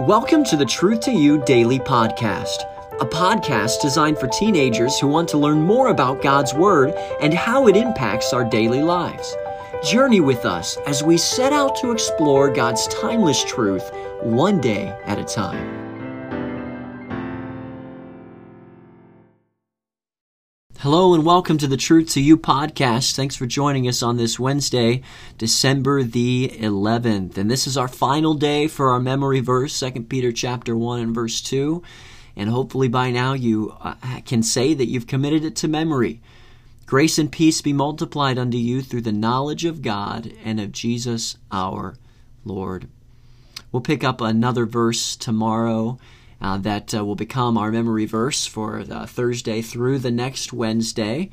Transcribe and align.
Welcome 0.00 0.44
to 0.44 0.56
the 0.56 0.64
Truth 0.64 1.00
to 1.02 1.12
You 1.12 1.42
Daily 1.44 1.78
Podcast, 1.78 2.64
a 3.00 3.06
podcast 3.06 3.80
designed 3.80 4.18
for 4.18 4.26
teenagers 4.26 4.98
who 4.98 5.06
want 5.06 5.28
to 5.30 5.38
learn 5.38 5.62
more 5.62 5.88
about 5.88 6.22
God's 6.22 6.52
Word 6.52 6.94
and 7.20 7.32
how 7.32 7.68
it 7.68 7.76
impacts 7.76 8.32
our 8.32 8.44
daily 8.44 8.82
lives. 8.82 9.36
Journey 9.84 10.20
with 10.20 10.44
us 10.44 10.76
as 10.86 11.02
we 11.02 11.16
set 11.16 11.52
out 11.52 11.76
to 11.76 11.90
explore 11.90 12.52
God's 12.52 12.86
timeless 12.88 13.42
truth 13.44 13.90
one 14.22 14.60
day 14.60 14.88
at 15.06 15.18
a 15.18 15.24
time. 15.24 15.81
Hello 20.82 21.14
and 21.14 21.24
welcome 21.24 21.58
to 21.58 21.68
the 21.68 21.76
Truth 21.76 22.10
to 22.14 22.20
You 22.20 22.36
podcast. 22.36 23.14
Thanks 23.14 23.36
for 23.36 23.46
joining 23.46 23.86
us 23.86 24.02
on 24.02 24.16
this 24.16 24.36
Wednesday, 24.40 25.02
December 25.38 26.02
the 26.02 26.56
11th. 26.58 27.38
And 27.38 27.48
this 27.48 27.68
is 27.68 27.76
our 27.76 27.86
final 27.86 28.34
day 28.34 28.66
for 28.66 28.90
our 28.90 28.98
memory 28.98 29.38
verse, 29.38 29.78
2 29.78 30.02
Peter 30.02 30.32
chapter 30.32 30.76
1 30.76 30.98
and 30.98 31.14
verse 31.14 31.40
2. 31.40 31.84
And 32.34 32.50
hopefully 32.50 32.88
by 32.88 33.12
now 33.12 33.32
you 33.32 33.76
uh, 33.80 33.94
can 34.26 34.42
say 34.42 34.74
that 34.74 34.88
you've 34.88 35.06
committed 35.06 35.44
it 35.44 35.54
to 35.54 35.68
memory. 35.68 36.20
Grace 36.84 37.16
and 37.16 37.30
peace 37.30 37.62
be 37.62 37.72
multiplied 37.72 38.36
unto 38.36 38.58
you 38.58 38.82
through 38.82 39.02
the 39.02 39.12
knowledge 39.12 39.64
of 39.64 39.82
God 39.82 40.32
and 40.44 40.58
of 40.58 40.72
Jesus 40.72 41.36
our 41.52 41.94
Lord. 42.44 42.88
We'll 43.70 43.82
pick 43.82 44.02
up 44.02 44.20
another 44.20 44.66
verse 44.66 45.14
tomorrow 45.14 46.00
uh, 46.42 46.58
that 46.58 46.94
uh, 46.94 47.04
will 47.04 47.14
become 47.14 47.56
our 47.56 47.70
memory 47.70 48.04
verse 48.04 48.46
for 48.46 48.82
Thursday 48.84 49.62
through 49.62 49.98
the 49.98 50.10
next 50.10 50.52
Wednesday. 50.52 51.30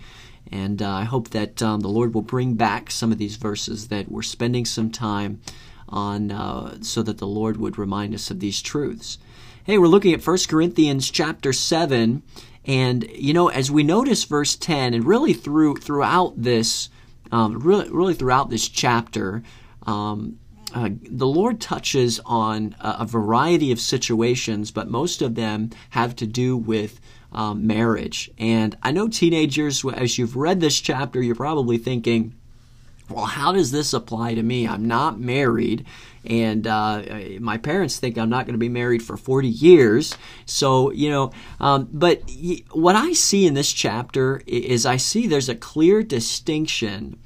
And 0.51 0.81
uh, 0.81 0.89
I 0.89 1.03
hope 1.03 1.29
that 1.29 1.61
um, 1.61 1.81
the 1.81 1.89
Lord 1.89 2.13
will 2.13 2.21
bring 2.21 2.55
back 2.55 2.89
some 2.89 3.11
of 3.11 3.17
these 3.17 3.35
verses 3.35 3.89
that 3.89 4.11
we're 4.11 4.21
spending 4.21 4.65
some 4.65 4.89
time 4.89 5.41
on 5.87 6.31
uh, 6.31 6.77
so 6.81 7.03
that 7.03 7.17
the 7.17 7.27
Lord 7.27 7.57
would 7.57 7.77
remind 7.77 8.13
us 8.13 8.31
of 8.31 8.39
these 8.39 8.61
truths. 8.61 9.17
Hey, 9.63 9.77
we're 9.77 9.87
looking 9.87 10.13
at 10.13 10.25
1 10.25 10.37
Corinthians 10.47 11.11
chapter 11.11 11.53
7. 11.53 12.23
And, 12.65 13.09
you 13.11 13.33
know, 13.33 13.49
as 13.49 13.71
we 13.71 13.83
notice 13.83 14.23
verse 14.23 14.55
10, 14.55 14.93
and 14.93 15.05
really 15.05 15.33
through 15.33 15.77
throughout 15.77 16.33
this, 16.41 16.89
um, 17.31 17.59
really, 17.59 17.89
really 17.89 18.13
throughout 18.13 18.49
this 18.49 18.67
chapter, 18.67 19.43
um, 19.83 20.39
uh, 20.73 20.89
the 21.03 21.27
Lord 21.27 21.59
touches 21.59 22.19
on 22.25 22.75
a, 22.79 22.97
a, 22.99 23.05
variety 23.05 23.71
of 23.71 23.79
situations, 23.79 24.71
but 24.71 24.89
most 24.89 25.21
of 25.21 25.35
them 25.35 25.69
have 25.91 26.15
to 26.17 26.27
do 26.27 26.55
with 26.57 26.99
um, 27.31 27.67
marriage. 27.67 28.31
And 28.37 28.77
I 28.81 28.91
know 28.91 29.07
teenagers, 29.07 29.83
as 29.85 30.17
you've 30.17 30.35
read 30.35 30.59
this 30.59 30.79
chapter, 30.79 31.21
you're 31.21 31.35
probably 31.35 31.77
thinking, 31.77 32.35
well, 33.09 33.25
how 33.25 33.51
does 33.51 33.71
this 33.71 33.93
apply 33.93 34.35
to 34.35 34.43
me? 34.43 34.67
I'm 34.67 34.85
not 34.85 35.19
married, 35.19 35.85
and 36.23 36.67
uh, 36.67 37.03
my 37.39 37.57
parents 37.57 37.97
think 37.97 38.17
I'm 38.17 38.29
not 38.29 38.45
going 38.45 38.53
to 38.53 38.59
be 38.59 38.69
married 38.69 39.01
for 39.01 39.17
40 39.17 39.47
years. 39.47 40.15
So, 40.45 40.91
you 40.91 41.09
know, 41.09 41.31
um, 41.59 41.89
but 41.91 42.21
what 42.71 42.95
I 42.95 43.13
see 43.13 43.47
in 43.47 43.55
this 43.55 43.73
chapter 43.73 44.43
is 44.45 44.85
I 44.85 44.97
see 44.97 45.25
there's 45.25 45.49
a 45.49 45.55
clear 45.55 46.03
distinction 46.03 47.17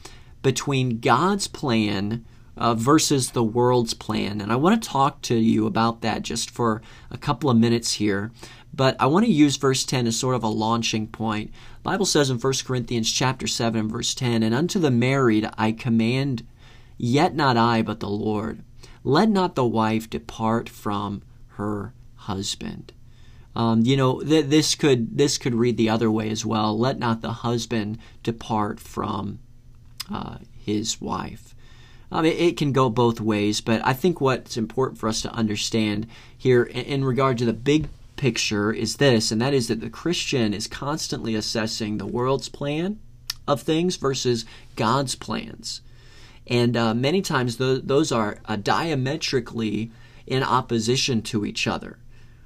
between 0.41 0.99
God's 0.99 1.47
plan 1.47 2.25
uh, 2.57 2.75
versus 2.75 3.31
the 3.31 3.43
world's 3.43 3.93
plan. 3.93 4.41
And 4.41 4.51
I 4.51 4.55
want 4.55 4.81
to 4.81 4.89
talk 4.89 5.21
to 5.23 5.35
you 5.35 5.65
about 5.65 6.01
that 6.01 6.21
just 6.21 6.49
for 6.49 6.81
a 7.09 7.17
couple 7.17 7.49
of 7.49 7.57
minutes 7.57 7.93
here. 7.93 8.31
But 8.73 8.95
I 8.99 9.05
want 9.05 9.25
to 9.25 9.31
use 9.31 9.55
verse 9.55 9.85
10 9.85 10.07
as 10.07 10.17
sort 10.17 10.35
of 10.35 10.43
a 10.43 10.47
launching 10.47 11.07
point. 11.07 11.51
The 11.51 11.89
Bible 11.89 12.05
says 12.05 12.29
in 12.29 12.39
1 12.39 12.53
Corinthians 12.65 13.11
chapter 13.11 13.47
7 13.47 13.87
verse 13.89 14.13
10, 14.15 14.43
And 14.43 14.55
unto 14.55 14.79
the 14.79 14.91
married 14.91 15.49
I 15.57 15.71
command, 15.71 16.45
yet 16.97 17.35
not 17.35 17.57
I, 17.57 17.81
but 17.81 17.99
the 17.99 18.09
Lord. 18.09 18.63
Let 19.03 19.29
not 19.29 19.55
the 19.55 19.65
wife 19.65 20.09
depart 20.09 20.69
from 20.69 21.23
her 21.49 21.93
husband. 22.15 22.93
Um, 23.55 23.81
you 23.81 23.95
know, 23.95 24.21
th- 24.21 24.47
this 24.47 24.73
could 24.73 25.17
this 25.17 25.37
could 25.37 25.53
read 25.53 25.77
the 25.77 25.89
other 25.89 26.09
way 26.09 26.29
as 26.29 26.45
well. 26.45 26.77
Let 26.77 26.97
not 26.97 27.21
the 27.21 27.33
husband 27.33 27.99
depart 28.23 28.79
from 28.79 29.39
uh, 30.11 30.37
his 30.57 30.99
wife. 30.99 31.53
Um, 32.13 32.25
it, 32.25 32.39
it, 32.39 32.57
can 32.57 32.71
go 32.73 32.91
both 32.91 33.19
ways, 33.19 33.59
but 33.59 33.81
I 33.83 33.93
think 33.93 34.21
what's 34.21 34.55
important 34.55 34.99
for 34.99 35.09
us 35.09 35.23
to 35.23 35.33
understand 35.33 36.05
here 36.37 36.61
in, 36.61 36.85
in 36.85 37.05
regard 37.05 37.39
to 37.39 37.45
the 37.45 37.53
big 37.53 37.87
picture 38.17 38.71
is 38.71 38.97
this, 38.97 39.31
and 39.31 39.41
that 39.41 39.55
is 39.55 39.67
that 39.67 39.81
the 39.81 39.89
Christian 39.89 40.53
is 40.53 40.67
constantly 40.67 41.33
assessing 41.33 41.97
the 41.97 42.05
world's 42.05 42.49
plan 42.49 42.99
of 43.47 43.63
things 43.63 43.95
versus 43.95 44.45
God's 44.75 45.15
plans. 45.15 45.81
And 46.45 46.77
uh, 46.77 46.93
many 46.93 47.23
times 47.23 47.55
th- 47.55 47.81
those 47.83 48.11
are 48.11 48.37
uh, 48.45 48.57
diametrically 48.57 49.89
in 50.27 50.43
opposition 50.43 51.23
to 51.23 51.45
each 51.45 51.65
other. 51.65 51.97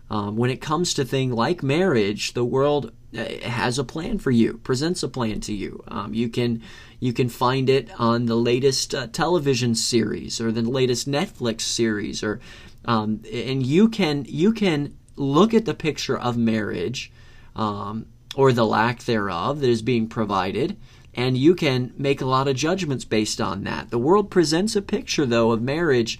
Um, 0.10 0.38
when 0.38 0.50
it 0.50 0.62
comes 0.62 0.94
to 0.94 1.04
things 1.04 1.34
like 1.34 1.62
marriage, 1.62 2.36
the 2.36 2.46
world 2.46 2.94
has 3.18 3.80
a 3.80 3.84
plan 3.84 4.20
for 4.20 4.32
you, 4.32 4.60
presents 4.64 5.04
a 5.04 5.08
plan 5.08 5.40
to 5.42 5.54
you. 5.54 5.84
Um, 5.88 6.14
you 6.14 6.30
can 6.30 6.62
you 7.00 7.14
can 7.14 7.30
find 7.30 7.70
it 7.70 7.90
on 8.00 8.26
the 8.26 8.36
latest 8.36 8.96
uh, 8.96 9.08
television 9.08 9.76
series 9.76 10.42
or 10.42 10.52
the 10.52 10.62
latest 10.62 11.10
Netflix 11.10 11.62
series, 11.62 12.24
or 12.24 12.40
um, 12.86 13.22
and 13.32 13.66
you 13.66 13.90
can 13.90 14.26
you 14.28 14.54
can 14.54 14.96
look 15.16 15.54
at 15.54 15.66
the 15.66 15.74
picture 15.74 16.18
of 16.18 16.38
marriage 16.38 17.12
um, 17.56 18.06
or 18.36 18.54
the 18.54 18.66
lack 18.66 19.04
thereof 19.04 19.60
that 19.62 19.70
is 19.70 19.82
being 19.82 20.08
provided. 20.08 20.78
And 21.14 21.36
you 21.36 21.56
can 21.56 21.94
make 21.98 22.22
a 22.22 22.28
lot 22.28 22.48
of 22.48 22.56
judgments 22.56 23.04
based 23.04 23.42
on 23.42 23.64
that. 23.64 23.90
The 23.90 23.98
world 23.98 24.30
presents 24.30 24.76
a 24.76 24.84
picture, 24.84 25.26
though, 25.26 25.52
of 25.52 25.64
marriage 25.64 26.20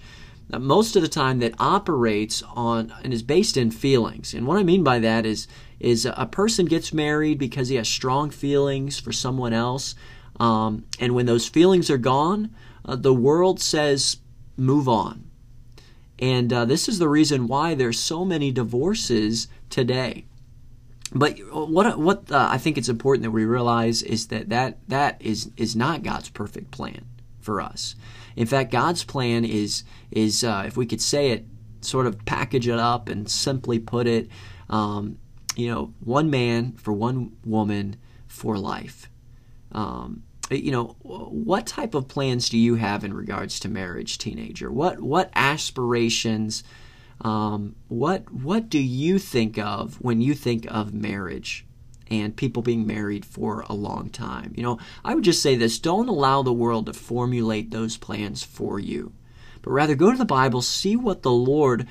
most 0.50 0.96
of 0.96 1.02
the 1.02 1.08
time 1.08 1.40
that 1.40 1.54
operates 1.58 2.42
on 2.54 2.92
and 3.04 3.12
is 3.12 3.22
based 3.22 3.56
in 3.56 3.70
feelings. 3.70 4.32
And 4.32 4.46
what 4.46 4.58
I 4.58 4.62
mean 4.62 4.82
by 4.82 4.98
that 5.00 5.26
is 5.26 5.46
is 5.78 6.06
a 6.06 6.26
person 6.26 6.66
gets 6.66 6.92
married 6.92 7.38
because 7.38 7.68
he 7.68 7.76
has 7.76 7.88
strong 7.88 8.30
feelings 8.30 8.98
for 8.98 9.12
someone 9.12 9.52
else, 9.52 9.94
um, 10.40 10.84
and 10.98 11.14
when 11.14 11.26
those 11.26 11.48
feelings 11.48 11.88
are 11.90 11.98
gone, 11.98 12.52
uh, 12.84 12.96
the 12.96 13.14
world 13.14 13.60
says 13.60 14.16
move 14.56 14.88
on. 14.88 15.30
And 16.18 16.52
uh, 16.52 16.64
this 16.64 16.88
is 16.88 16.98
the 16.98 17.08
reason 17.08 17.46
why 17.46 17.74
there's 17.74 17.98
so 17.98 18.24
many 18.24 18.50
divorces 18.50 19.46
today. 19.70 20.24
But 21.14 21.38
what 21.52 21.98
what 21.98 22.30
uh, 22.32 22.48
I 22.50 22.58
think 22.58 22.76
it's 22.76 22.88
important 22.88 23.22
that 23.22 23.30
we 23.30 23.44
realize 23.44 24.02
is 24.02 24.28
that 24.28 24.48
that 24.48 24.78
that 24.88 25.20
is 25.20 25.50
is 25.56 25.76
not 25.76 26.02
God's 26.02 26.28
perfect 26.30 26.70
plan 26.70 27.04
for 27.48 27.62
us. 27.62 27.94
In 28.36 28.46
fact, 28.46 28.70
God's 28.70 29.04
plan 29.04 29.42
is 29.42 29.82
is 30.10 30.44
uh, 30.44 30.64
if 30.66 30.76
we 30.76 30.84
could 30.84 31.00
say 31.00 31.30
it, 31.30 31.46
sort 31.80 32.06
of 32.06 32.22
package 32.26 32.68
it 32.68 32.78
up 32.78 33.08
and 33.08 33.26
simply 33.26 33.78
put 33.78 34.06
it, 34.06 34.28
um, 34.68 35.16
you 35.56 35.70
know, 35.70 35.94
one 36.00 36.28
man 36.28 36.72
for 36.72 36.92
one 36.92 37.32
woman 37.46 37.96
for 38.26 38.58
life. 38.58 39.08
Um, 39.72 40.24
you 40.50 40.70
know, 40.70 40.96
what 41.00 41.66
type 41.66 41.94
of 41.94 42.06
plans 42.06 42.50
do 42.50 42.58
you 42.58 42.74
have 42.74 43.02
in 43.02 43.14
regards 43.14 43.58
to 43.60 43.70
marriage, 43.70 44.18
teenager? 44.18 44.70
What 44.70 45.00
what 45.00 45.30
aspirations? 45.34 46.62
Um, 47.22 47.76
what 47.88 48.30
what 48.30 48.68
do 48.68 48.78
you 48.78 49.18
think 49.18 49.56
of 49.56 49.96
when 50.02 50.20
you 50.20 50.34
think 50.34 50.66
of 50.70 50.92
marriage? 50.92 51.64
And 52.10 52.36
people 52.36 52.62
being 52.62 52.86
married 52.86 53.24
for 53.24 53.64
a 53.68 53.74
long 53.74 54.10
time. 54.10 54.52
You 54.56 54.62
know, 54.62 54.78
I 55.04 55.14
would 55.14 55.24
just 55.24 55.42
say 55.42 55.56
this 55.56 55.78
don't 55.78 56.08
allow 56.08 56.42
the 56.42 56.52
world 56.52 56.86
to 56.86 56.92
formulate 56.92 57.70
those 57.70 57.96
plans 57.96 58.42
for 58.42 58.78
you, 58.78 59.12
but 59.62 59.70
rather 59.70 59.94
go 59.94 60.10
to 60.10 60.18
the 60.18 60.24
Bible, 60.24 60.62
see 60.62 60.96
what 60.96 61.22
the 61.22 61.32
Lord 61.32 61.86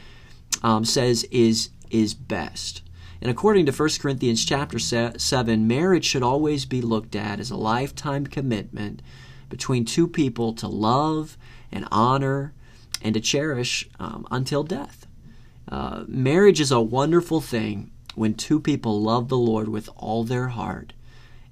um, 0.63 0.85
says 0.85 1.23
is, 1.25 1.69
is 1.89 2.13
best. 2.13 2.81
And 3.22 3.31
according 3.31 3.66
to 3.66 3.72
1 3.72 3.89
Corinthians 4.00 4.45
chapter 4.45 4.78
7, 4.78 5.67
marriage 5.67 6.05
should 6.05 6.23
always 6.23 6.66
be 6.66 6.81
looked 6.81 7.16
at 7.16 7.39
as 7.39 7.49
a 7.49 7.57
lifetime 7.57 8.28
commitment 8.28 9.01
between 9.49 9.85
two 9.85 10.07
people 10.07 10.53
to 10.53 10.67
love 10.67 11.38
and 11.72 11.88
honor 11.91 12.53
and 13.01 13.13
to 13.16 13.22
cherish 13.22 13.89
um, 13.99 14.28
until 14.29 14.63
death. 14.63 15.07
Uh, 15.67 16.03
marriage 16.08 16.61
is 16.61 16.72
a 16.72 16.79
wonderful 16.79 17.41
thing 17.41 17.91
when 18.17 18.34
two 18.34 18.59
people 18.59 18.99
love 18.99 19.29
the 19.29 19.37
Lord 19.37 19.69
with 19.69 19.90
all 19.96 20.23
their 20.23 20.47
heart. 20.47 20.93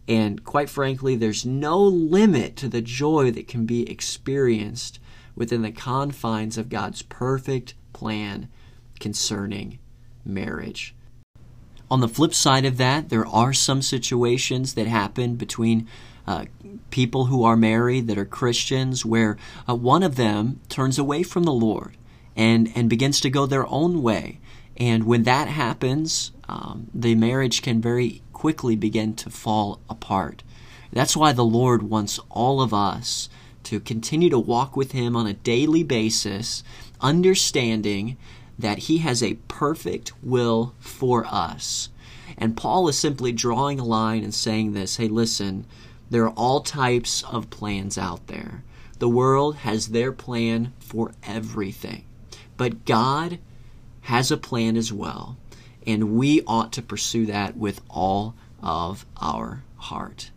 And 0.07 0.43
quite 0.43 0.67
frankly, 0.67 1.15
there's 1.15 1.45
no 1.45 1.79
limit 1.79 2.55
to 2.57 2.67
the 2.67 2.81
joy 2.81 3.29
that 3.31 3.47
can 3.47 3.67
be 3.67 3.87
experienced 3.87 4.99
within 5.35 5.61
the 5.61 5.71
confines 5.71 6.57
of 6.57 6.69
God's 6.69 7.03
perfect 7.03 7.75
plan 7.93 8.49
concerning 8.99 9.77
marriage. 10.25 10.95
On 11.91 12.01
the 12.01 12.07
flip 12.07 12.33
side 12.33 12.65
of 12.65 12.77
that, 12.77 13.09
there 13.09 13.27
are 13.27 13.53
some 13.53 13.83
situations 13.83 14.73
that 14.73 14.87
happen 14.87 15.35
between 15.35 15.87
uh, 16.25 16.45
people 16.89 17.25
who 17.25 17.43
are 17.43 17.55
married 17.55 18.07
that 18.07 18.17
are 18.17 18.25
Christians 18.25 19.05
where 19.05 19.37
uh, 19.69 19.75
one 19.75 20.01
of 20.01 20.15
them 20.15 20.61
turns 20.67 20.97
away 20.97 21.21
from 21.21 21.43
the 21.43 21.53
Lord 21.53 21.95
and, 22.35 22.71
and 22.75 22.89
begins 22.89 23.19
to 23.21 23.29
go 23.29 23.45
their 23.45 23.67
own 23.67 24.01
way. 24.01 24.39
And 24.77 25.05
when 25.05 25.23
that 25.23 25.47
happens, 25.47 26.31
um, 26.49 26.87
the 26.93 27.15
marriage 27.15 27.61
can 27.61 27.81
very 27.81 28.21
quickly 28.33 28.75
begin 28.75 29.15
to 29.15 29.29
fall 29.29 29.79
apart. 29.89 30.43
That's 30.91 31.15
why 31.17 31.33
the 31.33 31.45
Lord 31.45 31.83
wants 31.83 32.19
all 32.29 32.61
of 32.61 32.73
us 32.73 33.29
to 33.63 33.79
continue 33.79 34.29
to 34.29 34.39
walk 34.39 34.77
with 34.77 34.91
Him 34.91 35.15
on 35.15 35.27
a 35.27 35.33
daily 35.33 35.83
basis 35.83 36.63
understanding 37.01 38.17
that 38.57 38.79
He 38.79 38.99
has 38.99 39.21
a 39.23 39.35
perfect 39.47 40.11
will 40.23 40.75
for 40.79 41.25
us. 41.25 41.89
And 42.37 42.57
Paul 42.57 42.87
is 42.87 42.97
simply 42.97 43.31
drawing 43.31 43.79
a 43.79 43.85
line 43.85 44.23
and 44.23 44.33
saying 44.33 44.73
this 44.73 44.97
hey, 44.97 45.07
listen, 45.07 45.65
there 46.09 46.25
are 46.25 46.33
all 46.33 46.61
types 46.61 47.23
of 47.23 47.49
plans 47.49 47.97
out 47.97 48.27
there. 48.27 48.63
The 48.99 49.09
world 49.09 49.57
has 49.57 49.87
their 49.87 50.11
plan 50.11 50.73
for 50.79 51.13
everything. 51.23 52.05
But 52.57 52.85
God 52.85 53.39
has 54.05 54.29
a 54.29 54.37
plan 54.37 54.77
as 54.77 54.93
well, 54.93 55.35
and 55.87 56.15
we 56.15 56.39
ought 56.45 56.71
to 56.71 56.81
pursue 56.81 57.25
that 57.25 57.57
with 57.57 57.81
all 57.89 58.35
of 58.61 59.03
our 59.19 59.63
heart. 59.77 60.29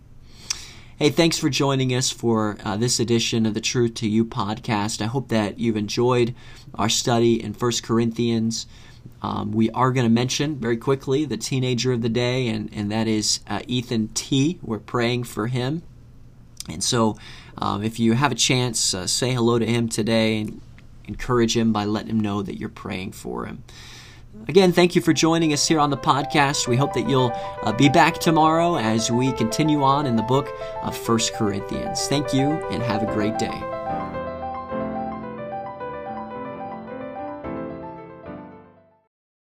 Hey, 0.99 1.11
thanks 1.11 1.39
for 1.39 1.51
joining 1.51 1.95
us 1.95 2.11
for 2.11 2.57
uh, 2.65 2.79
this 2.79 2.99
edition 2.99 3.45
of 3.45 3.53
the 3.53 3.61
Truth 3.61 3.95
to 3.97 4.09
You 4.09 4.25
podcast. 4.25 5.03
I 5.03 5.07
hope 5.07 5.29
that 5.29 5.59
you've 5.59 5.77
enjoyed 5.77 6.35
our 6.77 6.89
study 6.89 7.43
in 7.43 7.53
1 7.53 7.73
Corinthians. 7.83 8.67
Um, 9.21 9.53
we 9.53 9.69
are 9.73 9.93
going 9.93 10.07
to 10.07 10.13
mention 10.13 10.57
very 10.57 10.79
quickly 10.79 11.27
the 11.27 11.37
teenager 11.37 11.93
of 11.93 12.01
the 12.01 12.09
day, 12.09 12.49
and, 12.49 12.71
and 12.73 12.91
that 12.91 13.07
is 13.07 13.41
uh, 13.49 13.61
Ethan 13.69 14.09
T. 14.09 14.59
We're 14.63 14.79
praying 14.79 15.25
for 15.25 15.47
him. 15.47 15.83
And 16.71 16.83
so, 16.83 17.19
um, 17.59 17.83
if 17.85 18.01
you 18.01 18.15
have 18.15 18.33
a 18.33 18.35
chance, 18.35 18.95
uh, 18.95 19.07
say 19.07 19.35
hello 19.35 19.59
to 19.59 19.67
him 19.67 19.91
today 19.91 20.41
and 20.41 20.63
encourage 21.09 21.57
him 21.57 21.73
by 21.73 21.85
letting 21.85 22.11
him 22.11 22.21
know 22.21 22.43
that 22.43 22.59
you're 22.59 22.69
praying 22.69 23.13
for 23.13 23.47
him. 23.47 23.65
Again, 24.47 24.73
thank 24.73 24.95
you 24.95 25.03
for 25.03 25.13
joining 25.13 25.53
us 25.53 25.67
here 25.67 25.81
on 25.81 25.91
the 25.91 25.97
podcast. 25.97 26.69
We 26.69 26.77
hope 26.77 26.93
that 26.93 27.09
you'll 27.09 27.33
uh, 27.63 27.73
be 27.73 27.89
back 27.89 28.19
tomorrow 28.19 28.77
as 28.77 29.11
we 29.11 29.33
continue 29.33 29.83
on 29.83 30.07
in 30.07 30.17
the 30.17 30.23
book 30.23 30.49
of 30.83 30.97
First 30.97 31.35
Corinthians. 31.35 32.07
Thank 32.07 32.33
you 32.33 32.51
and 32.71 32.83
have 32.83 33.03
a 33.03 33.13
great 33.13 33.39
day. 33.39 33.78